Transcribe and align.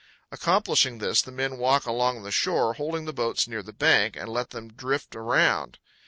Accomplishing 0.31 0.97
this, 0.97 1.21
the 1.21 1.31
men 1.31 1.59
walk 1.59 1.85
along 1.85 2.23
the 2.23 2.31
shore, 2.31 2.73
holding 2.73 3.05
the 3.05 3.13
boats 3.13 3.47
near 3.47 3.61
the 3.61 3.71
bank, 3.71 4.15
and 4.15 4.29
let 4.29 4.49
them 4.49 4.73
drift 4.73 5.15
around. 5.15 5.77